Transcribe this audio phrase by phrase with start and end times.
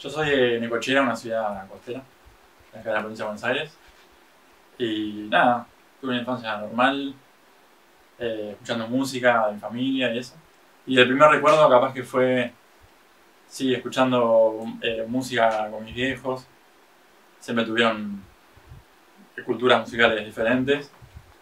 [0.00, 2.02] Yo soy de Necochea, una ciudad costera,
[2.72, 3.76] acá de la provincia de Buenos Aires.
[4.78, 5.66] Y nada,
[6.00, 7.14] tuve una infancia normal,
[8.18, 10.36] eh, escuchando música de mi familia y eso.
[10.86, 12.50] Y el primer recuerdo capaz que fue,
[13.46, 16.46] sí, escuchando eh, música con mis viejos.
[17.38, 18.22] Siempre tuvieron
[19.44, 20.90] culturas musicales diferentes.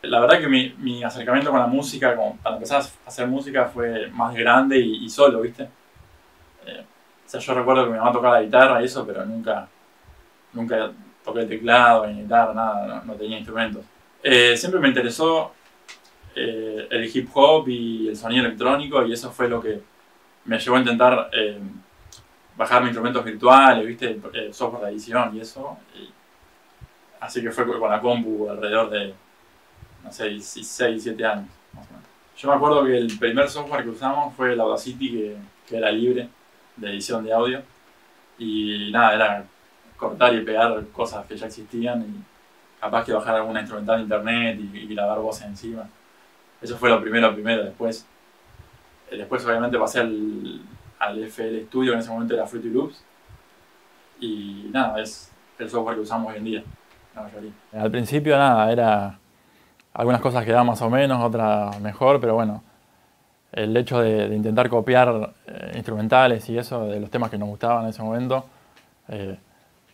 [0.03, 3.67] La verdad que mi, mi acercamiento con la música, como para empezar a hacer música,
[3.67, 5.69] fue más grande y, y solo, ¿viste?
[7.29, 9.69] O sea, yo recuerdo que mi mamá tocaba la guitarra y eso, pero nunca,
[10.55, 10.91] nunca
[11.23, 13.85] toqué el teclado, ni guitarra, nada, no, no tenía instrumentos.
[14.23, 15.53] Eh, siempre me interesó
[16.35, 19.79] eh, el hip hop y el sonido electrónico y eso fue lo que
[20.47, 21.59] me llevó a intentar eh,
[22.57, 24.19] bajar mis instrumentos virtuales, ¿viste?
[24.33, 25.77] Eh, software de edición y eso.
[25.95, 26.09] Y
[27.21, 29.13] así que fue con la compu alrededor de,
[30.03, 31.51] no sé, 16, 17 años.
[31.75, 32.09] Más o menos.
[32.39, 35.37] Yo me acuerdo que el primer software que usamos fue el Audacity, que,
[35.67, 36.31] que era libre
[36.79, 37.63] de edición de audio.
[38.39, 39.45] Y nada, era
[39.97, 44.59] cortar y pegar cosas que ya existían y capaz que bajar alguna instrumental de internet
[44.61, 45.89] y, y grabar voces encima.
[46.61, 47.65] Eso fue lo primero, primero.
[47.65, 48.07] Después,
[49.11, 50.61] eh, después obviamente pasé al,
[50.99, 53.03] al FL Studio, en ese momento era Fruity Loops.
[54.21, 56.65] Y nada, es el software que usamos hoy en día,
[57.15, 57.53] la mayoría.
[57.73, 59.19] Al principio nada, era
[59.95, 62.63] algunas cosas quedaban más o menos, otras mejor, pero bueno,
[63.53, 67.49] el hecho de, de intentar copiar eh, instrumentales y eso de los temas que nos
[67.49, 68.45] gustaban en ese momento,
[69.09, 69.39] eh,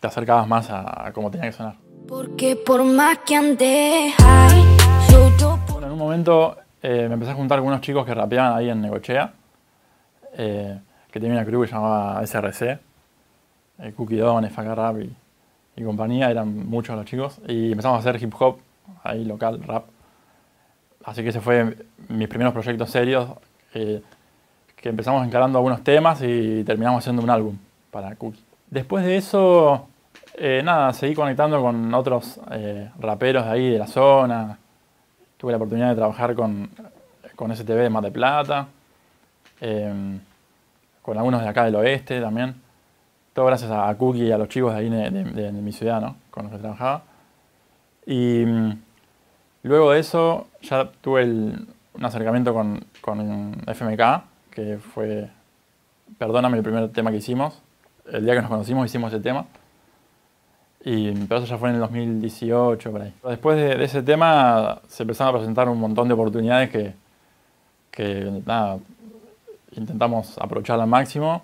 [0.00, 1.76] te acercabas más a, a cómo tenía que sonar.
[2.08, 4.12] Porque por más que ande
[5.10, 8.56] yo Bueno, en un momento eh, me empecé a juntar con unos chicos que rapeaban
[8.56, 9.32] ahí en Negochea,
[10.36, 12.78] que tenía una crew que se llamaba SRC,
[13.96, 15.14] Cookie Don, FK Rap y,
[15.76, 18.58] y compañía, eran muchos los chicos, y empezamos a hacer hip hop
[19.02, 19.84] ahí local, rap.
[21.04, 21.76] Así que ese fue
[22.08, 23.28] mis primeros proyectos serios,
[23.72, 27.56] que empezamos encarando algunos temas y terminamos haciendo un álbum
[27.90, 28.42] para Cookie.
[28.70, 29.88] Después de eso,
[30.34, 34.58] eh, nada, seguí conectando con otros eh, raperos de ahí de la zona.
[35.36, 36.68] Tuve la oportunidad de trabajar con,
[37.36, 38.66] con STV de Mar Plata,
[39.60, 40.18] eh,
[41.02, 42.54] con algunos de acá del oeste también.
[43.32, 46.16] Todo gracias a, Cookie y a los chicos de ahí de, de- mi ciudad, ¿no?
[46.30, 47.02] Con los que trabajaba.
[48.06, 48.44] Y
[49.68, 55.30] luego de eso ya tuve el- un acercamiento con, con FMK, que fue,
[56.18, 57.60] perdóname, el primer tema que hicimos.
[58.10, 59.46] El día que nos conocimos hicimos ese tema.
[60.84, 63.14] Y, pero eso ya fue en el 2018, por ahí.
[63.26, 66.94] Después de, ese tema se empezaron a presentar un montón de oportunidades que,
[67.90, 68.78] que nada,
[69.72, 71.42] intentamos aprovechar al máximo.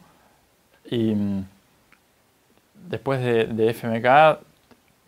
[0.91, 1.15] Y
[2.89, 4.05] después de, de FMK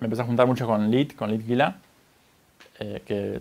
[0.01, 1.77] me empecé a juntar mucho con Lit, con Lit Gila,
[2.83, 3.41] eh, que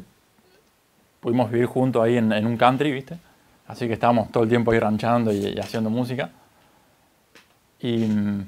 [1.19, 3.17] pudimos vivir juntos ahí en, en un country, ¿viste?
[3.67, 6.29] Así que estábamos todo el tiempo ahí ranchando y, y haciendo música.
[7.79, 8.45] Y mm,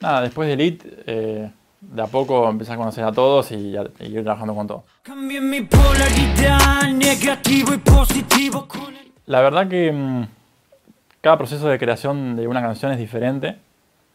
[0.00, 1.50] nada, después de Lit, eh,
[1.80, 4.82] de a poco empecé a conocer a todos y, a- y ir trabajando con todos.
[5.02, 9.12] Cambié mi polaridad, negativo y positivo con el...
[9.26, 10.26] La verdad que mm,
[11.20, 13.56] cada proceso de creación de una canción es diferente.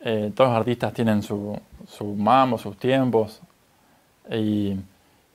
[0.01, 1.57] Eh, todos los artistas tienen su,
[1.88, 3.41] su mambo, sus tiempos.
[4.31, 4.75] Y,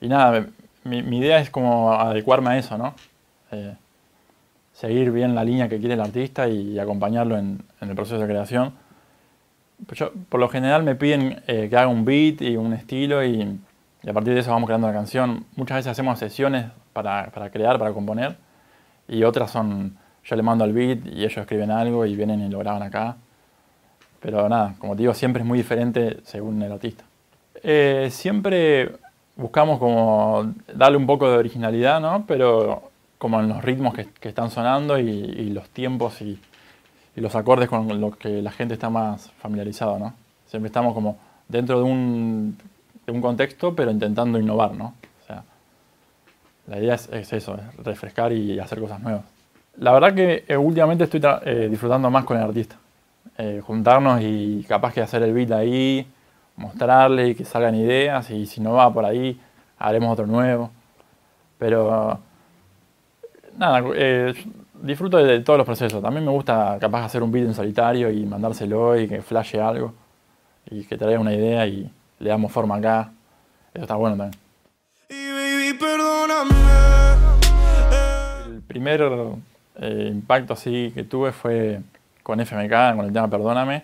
[0.01, 0.47] y nada,
[0.83, 2.95] mi, idea es como adecuarme a eso, ¿no?
[3.51, 3.75] Eh,
[4.73, 8.27] seguir bien la línea que quiere el artista y, acompañarlo en, en el proceso de
[8.27, 8.73] creación.
[9.85, 13.23] Pues yo, por lo general me piden eh, que haga un beat y un estilo
[13.23, 13.59] y,
[14.03, 15.45] y a partir de eso vamos creando la canción.
[15.55, 18.35] Muchas veces hacemos sesiones para, para crear, para componer
[19.07, 22.49] y otras son, yo le mando el beat y ellos escriben algo y vienen y
[22.49, 23.17] lo graban acá.
[24.19, 27.03] Pero nada, como te digo, siempre es muy diferente según el artista.
[27.63, 28.91] Eh, siempre
[29.35, 32.25] buscamos como darle un poco de originalidad, ¿no?
[32.27, 36.39] Pero como en los ritmos que, que están sonando y, y los tiempos y,
[37.15, 40.13] y los acordes con los que la gente está más familiarizado, ¿no?
[40.47, 42.57] Siempre estamos como dentro de un,
[43.05, 44.95] de un contexto, pero intentando innovar, ¿no?
[45.23, 45.43] O sea,
[46.67, 49.23] la idea es, es eso, es refrescar y hacer cosas nuevas.
[49.77, 52.75] La verdad que eh, últimamente estoy eh, disfrutando más con el artista.
[53.37, 56.05] Eh, juntarnos y capaz que hacer el beat ahí,
[56.61, 59.39] mostrarle y que salgan ideas y si no va por ahí,
[59.77, 60.71] haremos otro nuevo.
[61.57, 62.19] Pero
[63.57, 64.33] nada, eh,
[64.81, 66.01] disfruto de, de todos los procesos.
[66.01, 69.93] También me gusta capaz hacer un beat en solitario y mandárselo y que flashe algo
[70.69, 73.11] y que traiga una idea y le damos forma acá.
[73.73, 74.39] Eso está bueno también.
[75.09, 76.51] Y baby, perdóname.
[78.45, 79.01] El primer
[79.75, 81.81] eh, impacto así que tuve fue
[82.23, 83.83] con FMK, con el tema Perdóname,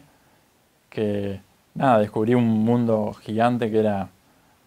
[0.89, 1.41] que
[1.77, 4.09] nada, descubrí un mundo gigante que era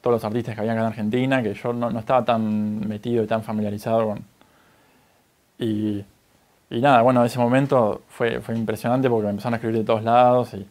[0.00, 3.22] todos los artistas que había acá en Argentina, que yo no, no estaba tan metido
[3.22, 4.24] y tan familiarizado con.
[5.58, 6.04] Y,
[6.70, 10.02] y nada, bueno, ese momento fue, fue impresionante porque me empezaron a escribir de todos
[10.02, 10.66] lados y,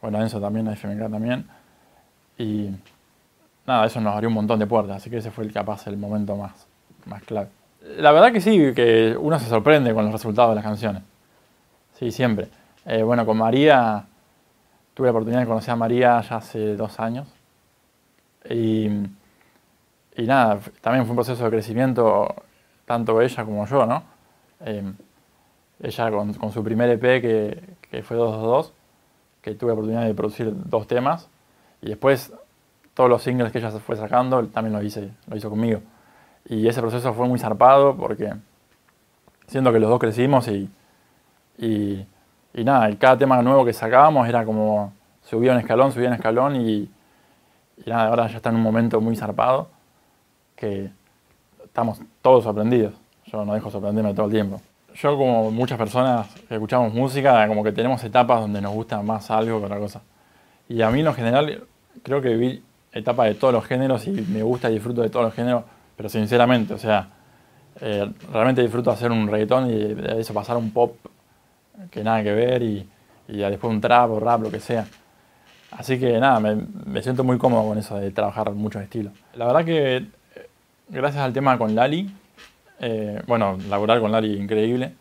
[0.00, 1.46] bueno, Enzo también, FMK también.
[2.38, 2.70] Y
[3.66, 5.96] nada, eso nos abrió un montón de puertas, así que ese fue el capaz el
[5.96, 6.66] momento más,
[7.04, 7.48] más clave.
[7.98, 11.02] La verdad que sí, que uno se sorprende con los resultados de las canciones.
[11.98, 12.48] Sí, siempre.
[12.84, 14.04] Eh, bueno, con María,
[14.96, 17.28] tuve la oportunidad de conocer a María ya hace dos años.
[18.48, 22.34] Y, y nada, también fue un proceso de crecimiento,
[22.86, 24.02] tanto ella como yo, ¿no?
[24.64, 24.90] Eh,
[25.82, 28.72] ella con, con, su primer EP, que, que fue 222,
[29.42, 31.28] que tuve la oportunidad de producir dos temas.
[31.82, 32.32] Y después
[32.94, 35.82] todos los singles que ella se fue sacando, también lo, hice, lo hizo conmigo.
[36.46, 38.32] Y ese proceso fue muy zarpado porque
[39.46, 40.70] siento que los dos crecimos y,
[41.58, 42.06] y,
[42.56, 44.90] y nada, y cada tema nuevo que sacábamos era como
[45.22, 46.88] subía un escalón, subía un escalón y,
[47.84, 49.68] nada, ahora ya está en un momento muy zarpado
[50.56, 50.90] que
[51.62, 52.94] estamos todos sorprendidos.
[53.26, 54.62] Yo no dejo sorprenderme todo el tiempo.
[54.94, 59.30] Yo como muchas personas que escuchamos música, como que tenemos etapas donde nos gusta más
[59.30, 60.00] algo que otra cosa.
[60.66, 61.62] Y a mí en general
[62.02, 65.26] creo que viví etapas de todos los géneros y me gusta y disfruto de todos
[65.26, 65.64] los géneros,
[65.94, 67.10] pero sinceramente, o sea,
[67.82, 70.96] eh, realmente disfruto hacer un reggaetón y de eso pasar un pop
[71.90, 72.88] que nada que ver y,
[73.28, 74.86] y después un trap o rap, lo que sea.
[75.70, 76.56] Así que nada, me,
[76.86, 79.12] me, siento muy cómodo con eso de trabajar muchos estilos.
[79.34, 80.06] La verdad que eh,
[80.88, 82.10] gracias al tema con Lali,
[82.80, 84.94] eh, bueno, laborar con Lali increíble,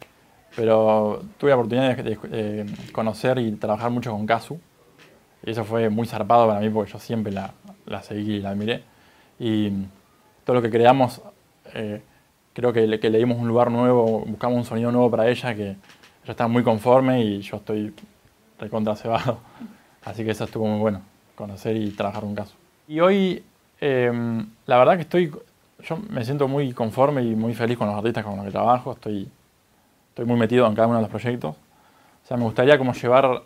[0.56, 2.16] pero tuve la oportunidad de, de,
[2.63, 4.60] de, conocer y trabajar mucho con Kazu.
[5.44, 7.54] Y eso fue muy zarpado para mí porque yo siempre la,
[7.86, 8.83] la seguí y la admiré.
[9.39, 9.71] Y
[10.44, 11.21] todo lo que creamos,
[11.74, 12.01] eh,
[12.54, 15.54] creo que le, que le dimos un lugar nuevo, buscamos un sonido nuevo para ella
[15.54, 15.75] que
[16.25, 17.94] ella está muy conforme y yo estoy
[18.60, 19.38] recontra cebado.
[20.04, 21.01] Así que eso estuvo muy bueno,
[21.36, 22.56] conocer y trabajar un caso.
[22.88, 23.44] Y hoy,
[23.80, 24.12] eh,
[24.66, 25.31] la verdad que estoy,
[25.83, 28.94] yo me siento muy conforme y muy feliz con los artistas con los que trabajo,
[28.94, 29.30] estoy,
[30.10, 31.56] estoy muy metido en cada uno de los proyectos.
[32.24, 33.44] O sea, me gustaría como llevar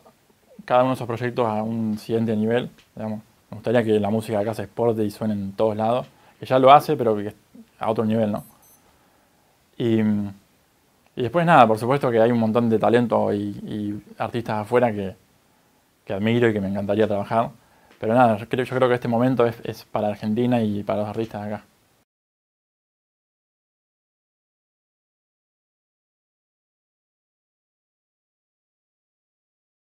[0.63, 3.19] cada uno de esos proyectos a un siguiente nivel, digamos.
[3.51, 6.07] Me gustaría que la música acá se exporte y suene en todos lados,
[6.39, 7.33] que ya lo hace, pero que
[7.77, 8.45] a otro nivel, ¿no?
[9.77, 10.01] Y,
[11.19, 15.17] y después nada, por supuesto que hay un montón de talento y, artistas afuera que,
[16.05, 17.49] que, admiro y que me encantaría trabajar.
[17.99, 21.45] Pero nada, yo creo, que este momento es, es para Argentina y para los artistas
[21.45, 21.65] acá.